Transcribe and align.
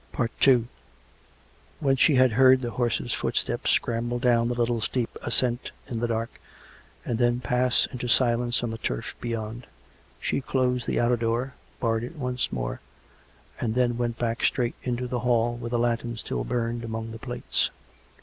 II 0.47 0.67
When 1.79 1.95
sHe 1.95 2.15
had 2.15 2.31
heard 2.31 2.61
the 2.61 2.71
horse's 2.71 3.13
footsteps 3.13 3.69
scramble 3.69 4.17
down 4.17 4.47
the 4.47 4.55
little 4.55 4.81
steep 4.81 5.15
ascent 5.21 5.69
in 5.87 5.99
the 5.99 6.07
dark, 6.07 6.41
and 7.05 7.19
then 7.19 7.39
pass 7.39 7.85
into 7.91 8.07
silence 8.07 8.63
on 8.63 8.71
the 8.71 8.79
turf 8.79 9.13
beyond, 9.21 9.67
she 10.19 10.41
closed 10.41 10.87
the 10.87 10.99
outer 10.99 11.17
door, 11.17 11.53
barred 11.79 12.03
it 12.03 12.15
once 12.15 12.51
more, 12.51 12.81
and 13.59 13.75
then 13.75 13.95
went 13.95 14.17
back 14.17 14.43
straight 14.43 14.73
into 14.81 15.07
the 15.07 15.19
hall, 15.19 15.55
where 15.57 15.69
the 15.69 15.77
lantern 15.77 16.17
still 16.17 16.43
burned 16.43 16.83
among 16.83 17.11
the 17.11 17.19
plates. 17.19 17.69